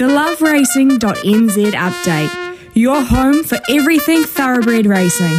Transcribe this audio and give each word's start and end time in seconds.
The 0.00 0.06
loveracing.nz 0.06 1.72
update. 1.72 2.58
Your 2.74 3.02
home 3.02 3.44
for 3.44 3.58
everything 3.68 4.24
thoroughbred 4.24 4.86
racing. 4.86 5.36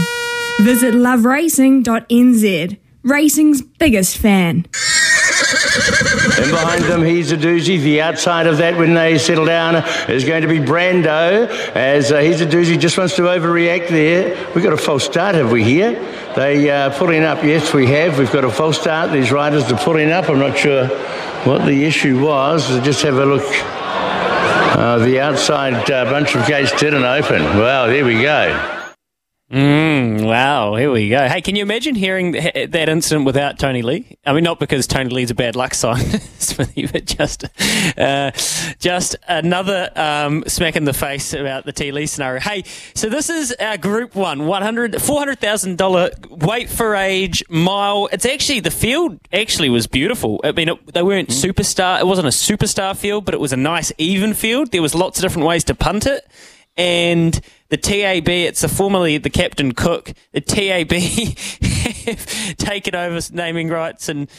Visit 0.60 0.94
loveracing.nz. 0.94 2.78
Racing's 3.02 3.62
biggest 3.64 4.20
fan. 4.20 4.58
And 4.58 6.52
behind 6.52 6.84
them, 6.84 7.04
he's 7.04 7.32
a 7.32 7.38
doozy. 7.38 7.82
The 7.82 8.02
outside 8.02 8.46
of 8.46 8.60
that, 8.60 8.78
when 8.78 8.94
they 8.94 9.18
settle 9.18 9.46
down, 9.46 9.78
is 10.08 10.26
going 10.26 10.44
to 10.44 10.48
be 10.48 10.60
Brando. 10.60 11.48
As 11.74 12.12
uh, 12.12 12.20
he's 12.20 12.42
a 12.42 12.46
doozy, 12.46 12.80
just 12.80 13.00
wants 13.00 13.16
to 13.16 13.24
overreact 13.24 13.90
there. 13.90 14.48
We've 14.54 14.64
got 14.64 14.74
a 14.74 14.78
false 14.78 15.06
start, 15.06 15.34
have 15.34 15.52
we 15.52 15.64
here? 15.64 15.94
They 16.36 16.70
uh, 16.70 16.96
pulling 17.00 17.24
up. 17.24 17.44
Yes, 17.44 17.74
we 17.74 17.88
have. 17.88 18.20
We've 18.20 18.32
got 18.32 18.44
a 18.44 18.52
false 18.52 18.80
start. 18.80 19.12
These 19.12 19.32
riders 19.32 19.72
are 19.72 19.84
pulling 19.84 20.12
up. 20.12 20.30
I'm 20.30 20.38
not 20.38 20.56
sure 20.56 20.86
what 21.46 21.66
the 21.66 21.84
issue 21.84 22.24
was. 22.24 22.70
Just 22.82 23.02
have 23.02 23.18
a 23.18 23.26
look. 23.26 23.81
Uh, 24.82 24.98
the 24.98 25.20
outside 25.20 25.92
uh, 25.92 26.06
bunch 26.06 26.36
of 26.36 26.44
gates 26.48 26.72
didn't 26.80 27.04
open. 27.04 27.44
Well, 27.44 27.86
there 27.86 28.04
we 28.04 28.20
go. 28.20 28.81
Mm, 29.52 30.26
wow, 30.26 30.76
here 30.76 30.90
we 30.90 31.10
go. 31.10 31.28
Hey, 31.28 31.42
can 31.42 31.58
you 31.58 31.62
imagine 31.62 31.94
hearing 31.94 32.32
th- 32.32 32.72
that 32.72 32.88
incident 32.88 33.26
without 33.26 33.60
Tony 33.60 33.82
Lee? 33.82 34.18
I 34.26 34.32
mean, 34.32 34.46
not 34.46 34.60
because 34.60 34.88
Tony 34.88 35.10
Lee's 35.10 35.30
a 35.30 35.36
bad 35.36 35.58
luck 35.58 35.74
sign, 35.76 36.00
Smithy, 36.40 36.86
but 36.88 37.06
just 37.06 37.44
uh, 37.98 38.32
just 38.80 39.18
another 39.28 39.90
um, 39.98 40.46
smack 40.48 40.78
in 40.78 40.86
the 40.86 40.94
face 40.94 41.34
about 41.34 41.66
the 41.66 41.74
T 41.74 41.92
Lee 41.92 42.06
scenario. 42.06 42.40
Hey, 42.40 42.64
so 42.96 43.10
this 43.10 43.30
is 43.30 43.52
our 43.60 43.76
Group 43.78 44.16
One, 44.16 44.48
one 44.48 44.62
hundred 44.62 45.02
four 45.02 45.20
hundred 45.20 45.40
thousand 45.42 45.78
dollar 45.78 46.12
weight 46.30 46.70
for 46.70 46.96
age 46.96 47.44
mile. 47.50 48.08
It's 48.14 48.26
actually 48.26 48.62
the 48.62 48.72
field 48.72 49.20
actually 49.34 49.70
was 49.70 49.86
beautiful. 49.86 50.40
I 50.46 50.54
mean, 50.54 50.70
it, 50.70 50.94
they 50.94 51.04
weren't 51.04 51.28
Mm. 51.28 51.52
superstar. 51.54 52.00
It 52.00 52.08
wasn't 52.08 52.28
a 52.28 52.32
superstar 52.32 52.96
field, 52.96 53.26
but 53.26 53.34
it 53.34 53.40
was 53.42 53.52
a 53.52 53.58
nice 53.58 53.92
even 53.98 54.34
field. 54.34 54.72
There 54.72 54.82
was 54.82 54.96
lots 54.96 55.20
of 55.20 55.24
different 55.24 55.46
ways 55.46 55.66
to 55.66 55.76
punt 55.76 56.06
it, 56.06 56.26
and 56.78 57.38
the 57.72 57.78
TAB, 57.78 58.28
it's 58.28 58.66
a 58.66 58.68
formerly 58.68 59.18
the 59.18 59.30
Captain 59.30 59.72
Cook. 59.72 60.12
The 60.34 60.42
TAB 60.42 60.92
have 60.92 62.58
taken 62.58 62.96
over 62.96 63.20
naming 63.32 63.70
rights, 63.70 64.10
and 64.10 64.30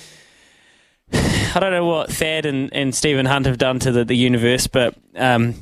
I 1.12 1.58
don't 1.58 1.72
know 1.72 1.86
what 1.86 2.12
Thad 2.12 2.44
and, 2.44 2.68
and 2.74 2.94
Stephen 2.94 3.24
Hunt 3.24 3.46
have 3.46 3.56
done 3.56 3.78
to 3.80 3.90
the, 3.90 4.04
the 4.04 4.14
universe, 4.14 4.66
but 4.66 4.94
um, 5.16 5.54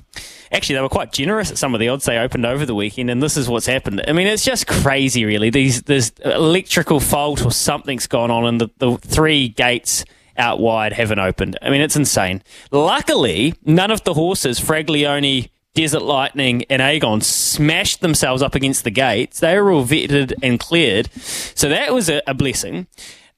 actually 0.51 0.75
they 0.75 0.81
were 0.81 0.89
quite 0.89 1.13
generous 1.13 1.53
at 1.53 1.59
some 1.59 1.73
of 1.73 1.79
the 1.79 1.89
odds 1.89 2.07
they 2.07 2.19
opened 2.19 2.45
over 2.45 2.67
the 2.67 2.75
weekend, 2.75 3.09
and 3.09 3.23
this 3.23 3.37
is 3.37 3.49
what's 3.49 3.67
happened. 3.67 4.03
I 4.09 4.13
mean, 4.13 4.27
it's 4.27 4.45
just 4.45 4.67
crazy, 4.67 5.25
really. 5.25 5.51
These 5.51 5.83
there's 5.83 6.11
electrical 6.25 6.99
fault 6.99 7.47
or 7.47 7.53
something's 7.53 8.09
gone 8.09 8.33
on, 8.33 8.47
and 8.47 8.61
the, 8.61 8.69
the 8.79 8.97
three 8.97 9.49
gates 9.49 10.05
out 10.37 10.59
wide 10.59 10.93
haven't 10.93 11.21
opened. 11.21 11.57
I 11.63 11.71
mean, 11.71 11.83
it's 11.83 11.95
insane. 11.95 12.43
Luckily, 12.73 13.55
none 13.65 13.93
of 13.93 14.03
the 14.03 14.15
horses, 14.15 14.59
Fraglione, 14.59 15.51
Desert 15.75 16.03
Lightning, 16.03 16.65
and 16.69 16.83
Aegon, 16.83 17.23
smashed 17.23 18.01
themselves 18.01 18.43
up 18.43 18.55
against 18.55 18.85
the 18.85 18.91
gates. 18.91 19.41
They 19.41 19.59
were 19.59 19.71
all 19.71 19.85
vetted 19.85 20.33
and 20.43 20.59
cleared. 20.59 21.11
So 21.13 21.69
that 21.69 21.95
was 21.95 22.09
a, 22.09 22.23
a 22.27 22.35
blessing. 22.35 22.89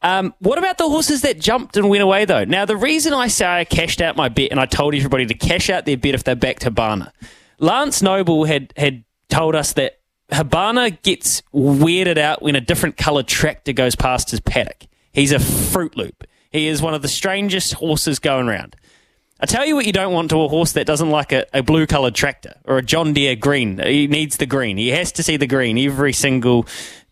Um, 0.00 0.34
what 0.40 0.58
about 0.58 0.78
the 0.78 0.88
horses 0.88 1.22
that 1.22 1.38
jumped 1.38 1.76
and 1.76 1.88
went 1.88 2.02
away, 2.02 2.24
though? 2.24 2.44
Now, 2.44 2.64
the 2.64 2.76
reason 2.76 3.12
I 3.12 3.28
say 3.28 3.46
I 3.46 3.64
cashed 3.64 4.00
out 4.00 4.16
my 4.16 4.28
bet 4.28 4.50
and 4.50 4.58
I 4.58 4.66
told 4.66 4.94
everybody 4.94 5.26
to 5.26 5.34
cash 5.34 5.70
out 5.70 5.84
their 5.84 5.96
bet 5.96 6.14
if 6.14 6.24
they're 6.24 6.34
back 6.34 6.58
to 6.60 6.66
Habana, 6.66 7.12
Lance 7.58 8.02
Noble 8.02 8.44
had, 8.44 8.72
had 8.76 9.04
told 9.28 9.54
us 9.54 9.74
that 9.74 10.00
Habana 10.32 10.90
gets 10.90 11.42
weirded 11.54 12.18
out 12.18 12.42
when 12.42 12.56
a 12.56 12.60
different 12.60 12.96
coloured 12.96 13.28
tractor 13.28 13.72
goes 13.72 13.94
past 13.94 14.30
his 14.30 14.40
paddock. 14.40 14.86
He's 15.12 15.30
a 15.30 15.38
Fruit 15.38 15.96
Loop. 15.96 16.24
He 16.50 16.66
is 16.66 16.82
one 16.82 16.94
of 16.94 17.02
the 17.02 17.08
strangest 17.08 17.74
horses 17.74 18.18
going 18.18 18.48
around. 18.48 18.76
I 19.42 19.46
tell 19.46 19.66
you 19.66 19.74
what 19.74 19.86
you 19.86 19.92
don't 19.92 20.12
want 20.12 20.30
to 20.30 20.40
a 20.40 20.48
horse 20.48 20.72
that 20.74 20.86
doesn't 20.86 21.10
like 21.10 21.32
a, 21.32 21.44
a 21.52 21.64
blue 21.64 21.84
coloured 21.84 22.14
tractor 22.14 22.54
or 22.64 22.78
a 22.78 22.82
John 22.82 23.12
Deere 23.12 23.34
green. 23.34 23.76
He 23.80 24.06
needs 24.06 24.36
the 24.36 24.46
green. 24.46 24.76
He 24.76 24.90
has 24.90 25.10
to 25.12 25.24
see 25.24 25.36
the 25.36 25.48
green 25.48 25.76
every 25.78 26.12
single 26.12 26.64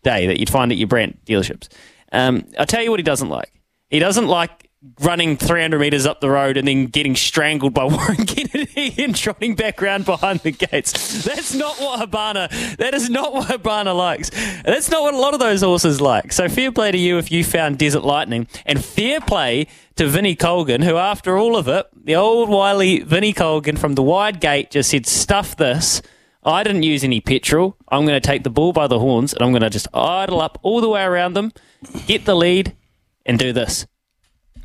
day 0.03 0.27
that 0.27 0.39
you'd 0.39 0.49
find 0.49 0.71
at 0.71 0.77
your 0.77 0.87
brand 0.87 1.17
dealerships. 1.25 1.67
Um, 2.13 2.47
I'll 2.57 2.65
tell 2.65 2.81
you 2.81 2.89
what 2.89 3.01
he 3.01 3.03
doesn't 3.03 3.27
like. 3.27 3.51
He 3.89 3.99
doesn't 3.99 4.27
like 4.27 4.69
running 4.99 5.37
300 5.37 5.79
metres 5.79 6.07
up 6.07 6.21
the 6.21 6.29
road 6.29 6.57
and 6.57 6.67
then 6.67 6.85
getting 6.87 7.15
strangled 7.15 7.73
by 7.73 7.83
Warren 7.85 8.25
Kennedy 8.25 8.95
and 8.97 9.15
trotting 9.15 9.55
back 9.55 9.81
round 9.81 10.05
behind 10.05 10.39
the 10.39 10.51
gates. 10.51 11.23
That's 11.23 11.53
not 11.53 11.79
what 11.79 11.99
Habana, 11.99 12.49
that 12.79 12.93
is 12.93 13.09
not 13.09 13.33
what 13.33 13.47
Habana 13.47 13.93
likes. 13.93 14.31
That's 14.65 14.89
not 14.89 15.03
what 15.03 15.13
a 15.13 15.17
lot 15.17 15.33
of 15.33 15.39
those 15.39 15.61
horses 15.61 16.01
like. 16.01 16.33
So 16.33 16.49
fair 16.49 16.71
play 16.71 16.91
to 16.91 16.97
you 16.97 17.17
if 17.17 17.31
you 17.31 17.43
found 17.43 17.77
Desert 17.77 18.03
Lightning 18.03 18.47
and 18.65 18.83
fair 18.83 19.21
play 19.21 19.67
to 19.97 20.07
Vinnie 20.07 20.35
Colgan, 20.35 20.81
who 20.81 20.97
after 20.97 21.37
all 21.37 21.55
of 21.55 21.67
it, 21.67 21.87
the 21.93 22.15
old 22.15 22.49
wily 22.49 22.99
Vinnie 23.01 23.33
Colgan 23.33 23.77
from 23.77 23.93
the 23.93 24.03
wide 24.03 24.39
gate 24.39 24.71
just 24.71 24.89
said, 24.89 25.05
stuff 25.05 25.55
this. 25.55 26.01
I 26.43 26.63
didn't 26.63 26.81
use 26.81 27.03
any 27.03 27.21
petrol. 27.21 27.77
I'm 27.89 28.07
going 28.07 28.19
to 28.19 28.27
take 28.27 28.43
the 28.43 28.49
bull 28.49 28.73
by 28.73 28.87
the 28.87 28.97
horns 28.97 29.31
and 29.31 29.43
I'm 29.43 29.51
going 29.51 29.61
to 29.61 29.69
just 29.69 29.87
idle 29.93 30.41
up 30.41 30.57
all 30.63 30.81
the 30.81 30.89
way 30.89 31.03
around 31.03 31.33
them, 31.33 31.51
get 32.07 32.25
the 32.25 32.33
lead, 32.33 32.75
and 33.27 33.37
do 33.37 33.53
this. 33.53 33.85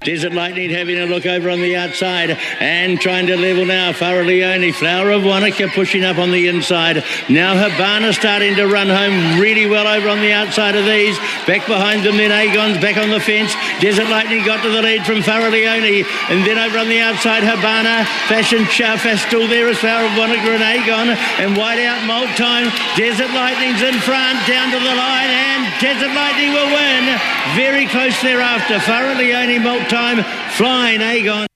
Desert 0.06 0.34
Lightning 0.34 0.70
having 0.70 0.98
a 0.98 1.06
look 1.06 1.26
over 1.26 1.50
on 1.50 1.58
the 1.58 1.74
outside 1.74 2.30
and 2.60 3.00
trying 3.00 3.26
to 3.26 3.34
level 3.34 3.66
now. 3.66 3.90
Faraleone, 3.90 4.72
Flower 4.72 5.10
of 5.10 5.24
Wanaka 5.24 5.66
pushing 5.74 6.04
up 6.04 6.18
on 6.18 6.30
the 6.30 6.46
inside. 6.46 7.02
Now 7.28 7.58
Habana 7.58 8.12
starting 8.12 8.54
to 8.54 8.68
run 8.68 8.86
home 8.86 9.40
really 9.40 9.66
well 9.66 9.88
over 9.88 10.08
on 10.08 10.20
the 10.20 10.30
outside 10.30 10.76
of 10.76 10.84
these. 10.84 11.18
Back 11.48 11.66
behind 11.66 12.06
them, 12.06 12.18
then 12.18 12.30
Aegon's 12.30 12.78
back 12.78 12.98
on 12.98 13.10
the 13.10 13.18
fence. 13.18 13.50
Desert 13.80 14.06
Lightning 14.06 14.44
got 14.44 14.62
to 14.62 14.70
the 14.70 14.80
lead 14.80 15.04
from 15.04 15.26
Faraleone. 15.26 16.06
And 16.30 16.46
then 16.46 16.58
over 16.58 16.78
on 16.78 16.86
the 16.86 17.00
outside, 17.00 17.42
Habana. 17.42 18.06
Fashion 18.30 18.62
Chaff 18.66 19.02
still 19.26 19.48
there 19.48 19.66
as 19.66 19.78
Flower 19.78 20.06
of 20.06 20.14
Wanaka 20.14 20.54
and 20.54 20.62
Agon. 20.62 21.08
And 21.42 21.56
wide 21.56 21.82
out 21.82 22.06
Molt 22.06 22.30
Time. 22.38 22.70
Desert 22.94 23.34
Lightning's 23.34 23.82
in 23.82 23.98
front, 24.06 24.38
down 24.46 24.70
to 24.70 24.78
the 24.78 24.94
line, 24.94 25.34
and 25.34 25.66
Desert 25.82 26.14
Lightning 26.14 26.52
will 26.54 26.70
win. 26.70 27.18
Very 27.58 27.86
close 27.86 28.14
thereafter. 28.22 28.78
Faraleone, 28.78 29.62
Time, 29.84 30.22
flying 30.52 31.00
Aegon. 31.00 31.46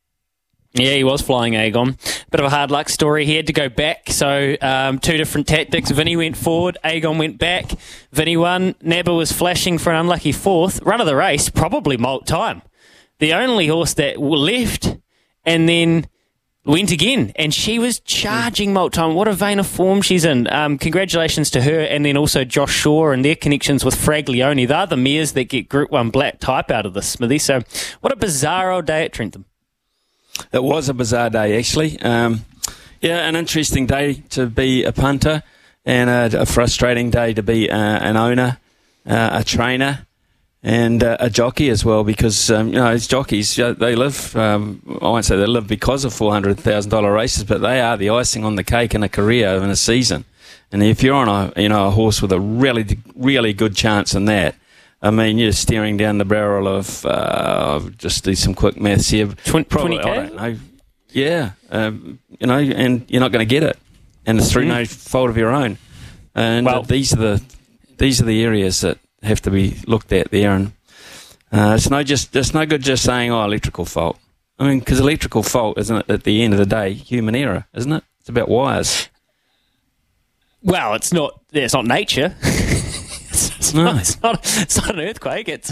Yeah, 0.73 0.93
he 0.93 1.05
was 1.05 1.21
flying 1.21 1.55
Aegon. 1.55 1.99
Bit 2.31 2.41
of 2.41 2.47
a 2.47 2.51
hard 2.51 2.71
luck 2.71 2.89
story. 2.89 3.27
He 3.27 3.35
had 3.35 3.49
to 3.49 3.53
go 3.53 3.69
back. 3.69 4.09
So, 4.11 4.57
um, 4.61 5.01
two 5.01 5.17
different 5.17 5.49
tactics. 5.49 5.91
Vinny 5.91 6.17
went 6.17 6.37
forward, 6.37 6.79
Aegon 6.85 7.19
went 7.19 7.39
back. 7.39 7.73
Vinny 8.13 8.37
won. 8.37 8.75
Nabba 8.75 9.17
was 9.17 9.33
flashing 9.33 9.79
for 9.79 9.91
an 9.91 10.01
unlucky 10.01 10.33
fourth. 10.33 10.81
Run 10.83 11.01
of 11.01 11.07
the 11.07 11.17
race, 11.17 11.49
probably 11.49 11.97
Molt 11.97 12.27
Time. 12.27 12.63
The 13.19 13.35
only 13.35 13.67
horse 13.67 13.95
that 13.95 14.21
left 14.21 14.97
and 15.45 15.69
then 15.69 16.07
went 16.65 16.91
again. 16.91 17.33
And 17.37 17.53
she 17.53 17.79
was 17.79 18.01
charging 18.01 18.73
Molt 18.73 18.93
Time. 18.93 19.15
What 19.15 19.29
a 19.29 19.33
vein 19.33 19.59
of 19.59 19.67
form 19.67 20.03
she's 20.03 20.25
in. 20.25 20.51
Um, 20.53 20.79
congratulations 20.79 21.51
to 21.51 21.63
her 21.63 21.81
and 21.81 22.05
then 22.05 22.17
also 22.17 22.45
Josh 22.45 22.73
Shaw 22.73 23.11
and 23.11 23.25
their 23.25 23.37
connections 23.37 23.85
with 23.85 23.95
Fraglione. 23.95 24.69
They're 24.69 24.87
the 24.87 24.97
mares 24.97 25.33
that 25.33 25.45
get 25.45 25.69
Group 25.69 25.91
1 25.91 26.11
black 26.11 26.39
type 26.39 26.71
out 26.71 26.87
of 26.87 26.95
this, 26.95 27.09
Smithy. 27.09 27.39
So, 27.39 27.63
what 28.01 28.13
a 28.13 28.17
bizarre 28.17 28.71
old 28.71 28.87
day 28.87 29.05
at 29.05 29.13
Trentham. 29.13 29.45
It 30.53 30.63
was 30.63 30.89
a 30.89 30.95
bizarre 30.95 31.31
day, 31.31 31.59
actually. 31.59 32.01
Um, 32.01 32.45
yeah, 33.01 33.27
an 33.29 33.37
interesting 33.37 33.87
day 33.87 34.23
to 34.31 34.47
be 34.47 34.85
a 34.85 34.93
punter 34.93 35.43
and 35.85 36.11
a, 36.11 36.43
a 36.43 36.47
frustrating 36.47 37.11
day 37.11 37.33
to 37.35 37.43
be 37.43 37.71
uh, 37.71 37.77
an 37.77 38.17
owner, 38.17 38.59
uh, 39.07 39.31
a 39.33 39.45
trainer, 39.45 40.07
and 40.63 41.03
uh, 41.03 41.17
a 41.21 41.31
jockey 41.31 41.71
as 41.71 41.85
well 41.85 42.05
because, 42.05 42.51
um, 42.51 42.69
you 42.69 42.75
know, 42.75 42.87
as 42.89 43.07
jockeys, 43.07 43.55
they 43.57 43.95
live, 43.97 44.37
um, 44.37 44.83
I 45.01 45.05
won't 45.07 45.25
say 45.25 45.37
they 45.37 45.47
live 45.47 45.67
because 45.67 46.05
of 46.05 46.13
$400,000 46.13 47.15
races, 47.15 47.45
but 47.45 47.61
they 47.63 47.81
are 47.81 47.97
the 47.97 48.11
icing 48.11 48.45
on 48.45 48.57
the 48.57 48.65
cake 48.65 48.95
in 48.95 49.03
a 49.03 49.09
career 49.09 49.49
and 49.61 49.71
a 49.71 49.77
season. 49.77 50.25
And 50.73 50.83
if 50.83 51.03
you're 51.03 51.15
on 51.17 51.29
a 51.29 51.61
you 51.61 51.69
know 51.69 51.89
a 51.89 51.91
horse 51.91 52.23
with 52.23 52.31
a 52.31 52.39
really 52.39 52.87
really 53.17 53.53
good 53.53 53.75
chance 53.75 54.15
in 54.15 54.27
that, 54.27 54.55
I 55.03 55.11
mean 55.11 55.37
you're 55.37 55.51
staring 55.51 55.97
down 55.97 56.19
the 56.19 56.25
barrel 56.25 56.69
of 56.69 57.05
uh, 57.05 57.81
just 57.99 58.23
do 58.23 58.37
some 58.37 58.55
quick 58.55 58.79
maths 58.81 59.09
here. 59.09 59.27
Twen- 59.45 59.65
Probably, 59.65 59.99
20K? 59.99 60.07
I 60.07 60.15
don't 60.15 60.37
know. 60.37 60.57
Yeah, 61.13 61.51
um, 61.71 62.21
you 62.39 62.47
know, 62.47 62.59
and 62.59 63.05
you're 63.09 63.21
not 63.21 63.33
going 63.33 63.45
to 63.45 63.53
get 63.53 63.65
it, 63.65 63.79
and 64.27 64.39
it's 64.39 64.53
through 64.53 64.67
no 64.67 64.85
fault 64.85 65.29
of 65.29 65.37
your 65.37 65.51
own. 65.51 65.77
And 66.37 66.67
Well- 66.67 66.85
these 66.85 67.13
are 67.15 67.17
the 67.17 67.43
these 67.99 68.21
are 68.23 68.27
the 68.27 68.45
areas 68.45 68.81
that 68.83 68.99
have 69.23 69.41
to 69.43 69.51
be 69.51 69.77
looked 69.87 70.13
at 70.13 70.31
there, 70.31 70.53
and 70.53 70.73
uh, 71.53 71.75
it's 71.77 71.91
no 71.91 72.03
just 72.03 72.35
it's 72.35 72.55
no 72.55 72.67
good 72.67 72.83
just 72.83 73.05
saying 73.05 73.31
oh 73.31 73.45
electrical 73.45 73.85
fault. 73.85 74.19
I 74.59 74.69
mean, 74.69 74.79
because 74.81 75.01
electrical 75.01 75.43
fault 75.43 75.79
isn't 75.79 75.97
it 75.97 76.11
at 76.11 76.25
the 76.25 76.43
end 76.43 76.53
of 76.53 76.59
the 76.59 76.67
day 76.67 76.93
human 76.93 77.35
error, 77.35 77.67
isn't 77.75 77.93
it? 77.93 78.05
It's 78.21 78.29
about 78.29 78.49
wires. 78.49 79.09
Well, 80.63 80.95
it's 80.95 81.13
not. 81.13 81.41
It's 81.53 81.75
not 81.75 81.87
nature. 81.87 82.37
it's, 83.71 83.75
it's 83.75 83.77
No. 83.77 83.85
not, 83.85 84.01
it's 84.01 84.23
not. 84.23 84.63
It's 84.63 84.77
not 84.77 84.91
an 84.95 85.01
earthquake. 85.01 85.49
It's 85.49 85.71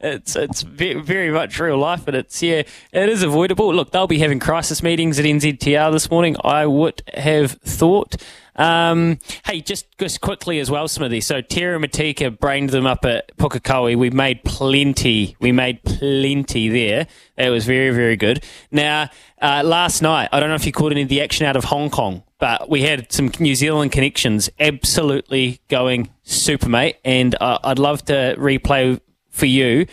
it's 0.00 0.36
it's 0.36 0.62
very 0.62 1.30
much 1.30 1.58
real 1.58 1.78
life, 1.78 2.04
but 2.04 2.14
it's 2.14 2.42
yeah, 2.42 2.62
it 2.92 3.08
is 3.08 3.22
avoidable. 3.22 3.74
Look, 3.74 3.90
they'll 3.90 4.06
be 4.06 4.18
having 4.18 4.38
crisis 4.38 4.82
meetings 4.82 5.18
at 5.18 5.24
NZTR 5.24 5.92
this 5.92 6.10
morning. 6.10 6.36
I 6.44 6.66
would 6.66 7.02
have 7.14 7.52
thought. 7.52 8.16
Um, 8.56 9.20
hey, 9.46 9.60
just 9.60 9.86
just 9.98 10.20
quickly 10.20 10.58
as 10.58 10.68
well, 10.70 10.88
Smithy. 10.88 11.20
So 11.20 11.40
Terra 11.40 11.78
Matika 11.78 12.36
brained 12.36 12.70
them 12.70 12.86
up 12.86 13.04
at 13.04 13.36
Pukekohe. 13.36 13.96
We 13.96 14.10
made 14.10 14.42
plenty. 14.42 15.36
We 15.38 15.52
made 15.52 15.84
plenty 15.84 16.68
there. 16.68 17.06
It 17.36 17.50
was 17.50 17.66
very 17.66 17.90
very 17.90 18.16
good. 18.16 18.42
Now, 18.72 19.10
uh, 19.40 19.62
last 19.64 20.02
night, 20.02 20.28
I 20.32 20.40
don't 20.40 20.48
know 20.48 20.56
if 20.56 20.66
you 20.66 20.72
caught 20.72 20.90
any 20.90 21.02
of 21.02 21.08
the 21.08 21.20
action 21.20 21.46
out 21.46 21.54
of 21.54 21.64
Hong 21.64 21.88
Kong, 21.88 22.24
but 22.38 22.70
we 22.70 22.82
had 22.82 23.10
some 23.12 23.30
New 23.38 23.54
Zealand 23.54 23.92
connections. 23.92 24.48
Absolutely 24.60 25.60
going 25.68 26.10
super, 26.22 26.68
mate. 26.68 26.96
And 27.04 27.34
uh, 27.40 27.58
I'd 27.64 27.78
love 27.78 28.04
to 28.06 28.36
replay 28.38 29.00
for 29.30 29.46
you. 29.46 29.86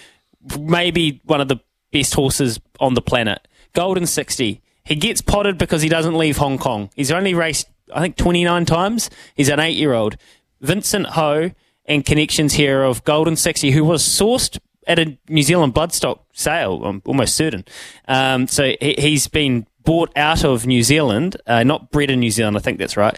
Maybe 0.59 1.21
one 1.25 1.41
of 1.41 1.47
the 1.47 1.57
best 1.91 2.13
horses 2.13 2.59
on 2.79 2.93
the 2.93 3.01
planet. 3.01 3.47
Golden 3.73 4.05
60. 4.05 4.61
He 4.83 4.95
gets 4.95 5.21
potted 5.21 5.57
because 5.57 5.81
he 5.81 5.89
doesn't 5.89 6.15
leave 6.15 6.37
Hong 6.37 6.59
Kong. 6.59 6.91
He's 6.95 7.11
only 7.11 7.33
raced, 7.33 7.67
I 7.93 8.01
think, 8.01 8.15
29 8.15 8.65
times. 8.65 9.09
He's 9.35 9.49
an 9.49 9.59
eight 9.59 9.77
year 9.77 9.93
old. 9.93 10.17
Vincent 10.61 11.07
Ho 11.07 11.51
and 11.85 12.05
connections 12.05 12.53
here 12.53 12.83
of 12.83 13.03
Golden 13.03 13.35
60, 13.35 13.71
who 13.71 13.83
was 13.83 14.03
sourced 14.03 14.59
at 14.87 14.99
a 14.99 15.17
New 15.27 15.41
Zealand 15.41 15.73
bloodstock 15.73 16.19
sale, 16.33 16.83
I'm 16.85 17.01
almost 17.05 17.35
certain. 17.35 17.65
Um, 18.07 18.47
so 18.47 18.73
he, 18.79 18.95
he's 18.97 19.27
been 19.27 19.65
bought 19.85 20.11
out 20.15 20.43
of 20.43 20.65
New 20.65 20.83
Zealand, 20.83 21.37
uh, 21.47 21.63
not 21.63 21.91
bred 21.91 22.09
in 22.09 22.19
New 22.19 22.31
Zealand, 22.31 22.57
I 22.57 22.59
think 22.59 22.79
that's 22.79 22.97
right. 22.97 23.17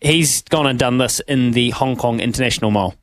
He's 0.00 0.42
gone 0.42 0.66
and 0.66 0.78
done 0.78 0.98
this 0.98 1.20
in 1.28 1.52
the 1.52 1.70
Hong 1.70 1.96
Kong 1.96 2.18
International 2.20 2.70
Mile. 2.70 2.94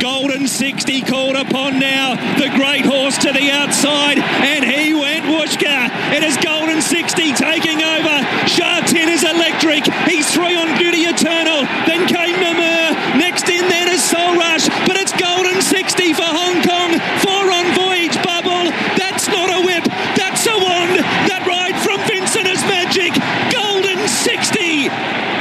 Golden 0.00 0.46
60 0.48 1.02
called 1.02 1.36
upon 1.36 1.78
now. 1.78 2.14
The 2.38 2.48
great 2.56 2.86
horse 2.86 3.18
to 3.18 3.32
the 3.32 3.50
outside, 3.50 4.16
and 4.18 4.64
he 4.64 4.94
went 4.94 5.24
Wooshka. 5.26 5.90
It 6.16 6.22
is 6.22 6.38
Golden 6.38 6.80
60 6.80 7.34
taking 7.34 7.82
over. 7.82 8.16
Shartin 8.48 9.12
is 9.12 9.24
electric. 9.24 9.84
He's 10.08 10.32
three 10.32 10.56
on 10.56 10.78
Beauty 10.78 11.04
Eternal. 11.04 11.66
Then 11.84 12.06
came 12.08 12.38
Namur. 12.40 13.18
Next 13.18 13.48
in 13.50 13.68
then 13.68 13.88
is 13.88 14.02
Soul 14.02 14.36
Rush, 14.36 14.68
but 14.88 14.96
it's 14.96 15.12
Golden 15.12 15.60
60 15.60 16.14
for 16.14 16.22
Hong 16.24 16.62
Kong. 16.64 16.96
Four 17.20 17.52
on 17.52 17.66
Voyage 17.76 18.16
Bubble. 18.24 18.72
That's 18.96 19.28
not 19.28 19.50
a 19.52 19.60
whip. 19.66 19.84
That's 20.16 20.46
a 20.46 20.56
wand. 20.56 21.04
That 21.28 21.44
ride 21.44 21.76
from 21.84 22.00
Vincent 22.08 22.46
is 22.48 22.62
magic. 22.64 23.12
Golden 23.52 24.00
60. 24.08 24.79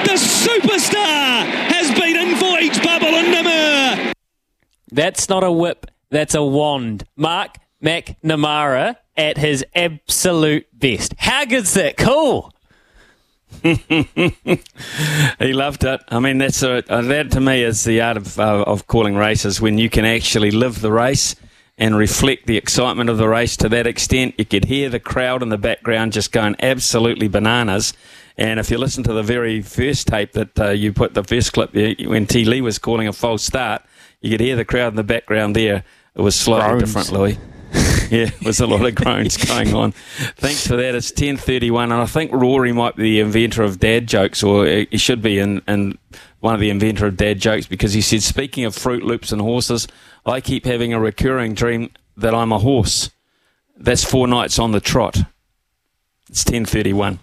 The 0.05 0.15
superstar 0.15 1.45
has 1.45 1.91
beaten 1.99 2.35
Voyage 2.35 2.81
Bubble 2.83 3.07
and 3.07 3.31
Namur. 3.31 4.13
That's 4.91 5.29
not 5.29 5.43
a 5.43 5.51
whip, 5.51 5.87
that's 6.09 6.35
a 6.35 6.43
wand. 6.43 7.05
Mark 7.15 7.55
McNamara 7.83 8.95
at 9.15 9.37
his 9.37 9.65
absolute 9.75 10.67
best. 10.73 11.13
How 11.17 11.45
good's 11.45 11.73
that? 11.73 11.97
Cool. 11.97 12.53
He 13.63 15.53
loved 15.53 15.83
it. 15.83 16.01
I 16.09 16.19
mean, 16.19 16.37
that's 16.37 16.61
a, 16.63 16.83
uh, 16.91 17.01
that 17.01 17.31
to 17.31 17.39
me 17.39 17.63
is 17.63 17.83
the 17.83 18.01
art 18.01 18.17
of 18.17 18.39
uh, 18.39 18.63
of 18.63 18.87
calling 18.87 19.15
races 19.15 19.59
when 19.61 19.77
you 19.77 19.89
can 19.89 20.05
actually 20.05 20.51
live 20.51 20.81
the 20.81 20.91
race 20.91 21.35
and 21.77 21.97
reflect 21.97 22.45
the 22.45 22.57
excitement 22.57 23.09
of 23.09 23.17
the 23.17 23.27
race 23.27 23.55
to 23.57 23.69
that 23.69 23.87
extent. 23.87 24.35
You 24.37 24.45
could 24.45 24.65
hear 24.65 24.89
the 24.89 24.99
crowd 24.99 25.41
in 25.41 25.49
the 25.49 25.57
background 25.57 26.13
just 26.13 26.31
going 26.31 26.55
absolutely 26.59 27.27
bananas. 27.27 27.93
And 28.39 28.57
if 28.57 28.71
you 28.71 28.77
listen 28.77 29.03
to 29.03 29.11
the 29.11 29.21
very 29.21 29.61
first 29.61 30.07
tape 30.07 30.31
that 30.31 30.57
uh, 30.57 30.69
you 30.69 30.93
put 30.93 31.13
the 31.13 31.25
first 31.25 31.51
clip 31.51 31.73
when 31.73 32.25
T 32.25 32.45
Lee 32.45 32.61
was 32.61 32.79
calling 32.79 33.05
a 33.05 33.11
false 33.11 33.43
start, 33.43 33.81
you 34.21 34.31
could 34.31 34.39
hear 34.39 34.55
the 34.55 34.63
crowd 34.63 34.93
in 34.93 34.95
the 34.95 35.03
background 35.03 35.57
there. 35.57 35.83
It 36.15 36.21
was 36.21 36.37
slightly 36.37 36.79
Groans. 36.79 36.83
different, 36.85 37.11
Louis. 37.11 37.37
yeah, 38.09 38.31
it 38.31 38.41
was 38.41 38.61
a 38.61 38.65
lot 38.65 38.85
of 38.85 38.95
groans 38.95 39.35
going 39.45 39.75
on. 39.75 39.91
Thanks 39.91 40.65
for 40.65 40.77
that. 40.77 40.95
It's 40.95 41.11
ten 41.11 41.35
thirty 41.35 41.69
one, 41.69 41.91
and 41.91 42.01
I 42.01 42.05
think 42.05 42.31
Rory 42.31 42.71
might 42.71 42.95
be 42.95 43.03
the 43.03 43.19
inventor 43.19 43.61
of 43.61 43.77
dad 43.77 44.07
jokes, 44.07 44.41
or 44.41 44.65
he 44.65 44.97
should 44.97 45.21
be, 45.21 45.37
in, 45.37 45.61
in 45.67 45.97
one 46.39 46.53
of 46.53 46.61
the 46.61 46.69
inventor 46.69 47.07
of 47.07 47.17
dad 47.17 47.41
jokes, 47.41 47.67
because 47.67 47.91
he 47.91 47.99
said, 47.99 48.23
speaking 48.23 48.63
of 48.63 48.73
Fruit 48.73 49.03
Loops 49.03 49.33
and 49.33 49.41
horses, 49.41 49.85
I 50.25 50.39
keep 50.39 50.63
having 50.63 50.93
a 50.93 50.99
recurring 50.99 51.55
dream 51.55 51.91
that 52.15 52.33
I'm 52.33 52.53
a 52.53 52.59
horse. 52.59 53.09
That's 53.75 54.05
four 54.05 54.27
nights 54.27 54.57
on 54.59 54.71
the 54.71 54.79
trot. 54.79 55.17
It's 56.29 56.45
ten 56.45 56.63
thirty 56.63 56.93
one. 56.93 57.19